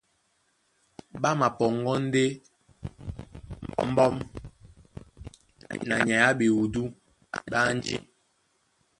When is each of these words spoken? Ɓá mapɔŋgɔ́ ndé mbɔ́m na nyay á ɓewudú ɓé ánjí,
Ɓá 1.21 1.29
mapɔŋgɔ́ 1.39 1.95
ndé 2.05 2.23
mbɔ́m 3.91 4.15
na 5.87 5.95
nyay 6.05 6.21
á 6.27 6.37
ɓewudú 6.39 6.81
ɓé 7.51 7.57
ánjí, 7.69 7.95